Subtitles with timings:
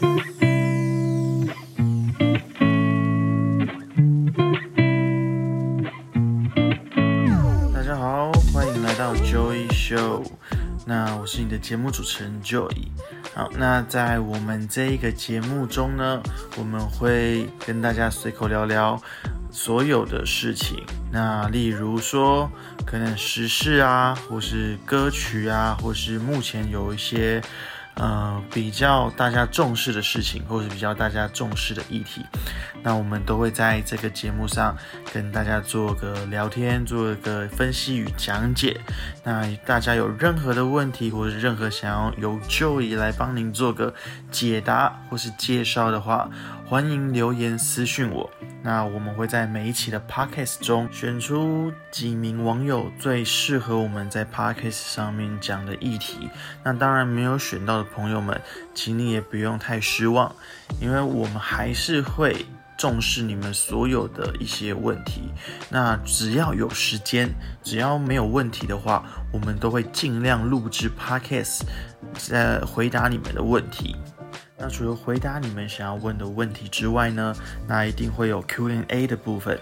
[0.00, 0.06] 大
[7.82, 10.24] 家好，欢迎来到 Joy Show。
[10.86, 12.70] 那我是你的节目主持人 Joy。
[13.34, 16.22] 好，那在我们这一个节目中呢，
[16.56, 18.98] 我们会跟大家随口聊聊
[19.50, 20.82] 所有的事情。
[21.12, 22.50] 那例如说，
[22.86, 27.42] 可能时事啊，或是歌曲啊，或是目前有一些。
[28.00, 32.24] 呃，比较大家重视的事情，或是比较大家重视的议题，
[32.82, 34.74] 那我们都会在这个节目上
[35.12, 38.80] 跟大家做个聊天，做一个分析与讲解。
[39.22, 43.92] 那大家有任何的问题，或是任何想要由 Joy 来帮您做个
[44.30, 46.30] 解答或是介绍的话，
[46.70, 48.30] 欢迎留言私讯我。
[48.62, 56.30] 那我们会在每一期的 Podcast 中选出几名网友最适合我们在 Podcast 上面讲的议题。
[56.62, 58.40] 那当然没有选到的朋友们，
[58.72, 60.32] 请你也不用太失望，
[60.80, 62.46] 因为我们还是会
[62.78, 65.22] 重视你们所有的一些问题。
[65.70, 67.28] 那只要有时间，
[67.64, 71.62] 只要没有问题的话，我们都会尽量录制 Podcast，
[72.30, 73.96] 呃，回答你们的问题。
[74.60, 77.34] 那除了回答你们想要问的问题之外呢，
[77.66, 79.58] 那一定会有 Q&A 的部分。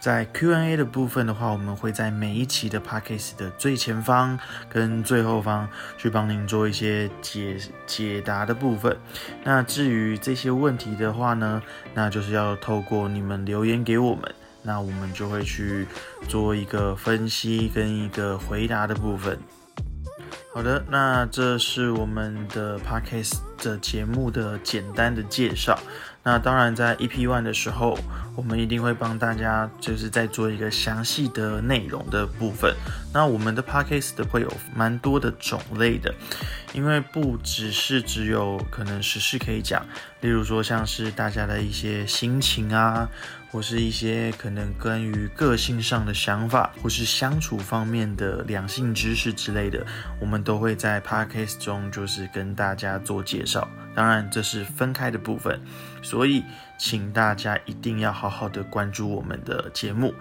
[0.00, 5.68] 在 Q&A 的部分的话，我们会在每一期的 Podcast 的最前方跟最后方
[5.98, 8.96] 去帮您做一些解解答的部分。
[9.44, 15.86] 那至于这些问题的话呢，那就是要透过你们留言给我们，那我们就会去
[16.30, 19.38] 做一个分析跟一个回答的部分。
[20.54, 25.78] 好的，那这是我们的 Podcast 的节目的简单的介绍。
[26.22, 27.98] 那当然，在 EP One 的时候，
[28.36, 32.74] 我们一定会帮大家就是在做一个详细的内容的部分。
[33.14, 36.14] 那我们的 Podcast 会有蛮多的种类的，
[36.74, 39.84] 因为不只是只有可能时事可以讲，
[40.20, 43.08] 例如说像是大家的一些心情啊，
[43.50, 49.86] 或是一些可能关于个性上的想法，或是相处方面的两性知识之类的，
[50.20, 53.66] 我们都会在 Podcast 中就是跟大家做介绍。
[53.94, 55.60] 当然，这是分开的部分，
[56.02, 56.44] 所以
[56.78, 60.14] 请大家一定要好好的关注我们的节目。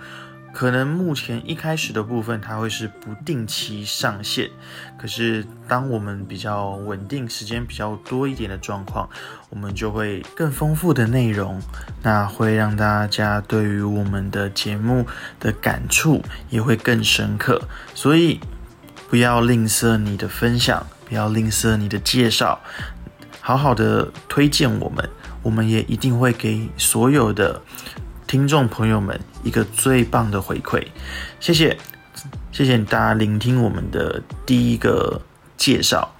[0.52, 4.50] 可能目前一开始的部分，它会是不定期上线，
[4.97, 9.07] 可是当我们比较稳定、时间比较多一点的状况，
[9.52, 11.62] 我们就会更丰富的内容，
[12.01, 15.06] 那会让大家对于我们的节目
[15.40, 17.62] 的感触也会更深刻。
[17.94, 18.40] 所以
[19.07, 22.59] 不要吝啬你的分享，不要吝啬你的介绍。
[23.50, 25.10] 好好的推荐我们，
[25.42, 27.60] 我们也一定会给所有的
[28.28, 30.86] 听众朋友们一个最棒的回馈。
[31.40, 31.76] 谢谢，
[32.52, 35.20] 谢谢大家聆听我们的第一个
[35.58, 36.14] 介绍。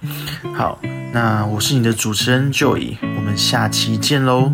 [0.56, 0.80] 好，
[1.12, 4.50] 那我是你的主持人 Joy，我们下期见喽。